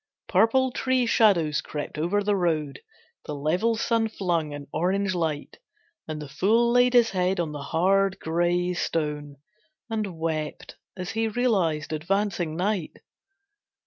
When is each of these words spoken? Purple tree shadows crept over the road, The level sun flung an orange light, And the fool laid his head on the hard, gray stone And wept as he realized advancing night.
Purple 0.27 0.71
tree 0.71 1.05
shadows 1.05 1.61
crept 1.61 1.99
over 1.99 2.23
the 2.23 2.35
road, 2.35 2.81
The 3.25 3.35
level 3.35 3.75
sun 3.75 4.07
flung 4.09 4.51
an 4.51 4.65
orange 4.73 5.13
light, 5.13 5.59
And 6.07 6.19
the 6.19 6.27
fool 6.27 6.71
laid 6.71 6.95
his 6.95 7.11
head 7.11 7.39
on 7.39 7.51
the 7.51 7.61
hard, 7.61 8.17
gray 8.19 8.73
stone 8.73 9.35
And 9.91 10.17
wept 10.17 10.75
as 10.97 11.11
he 11.11 11.27
realized 11.27 11.93
advancing 11.93 12.55
night. 12.55 12.97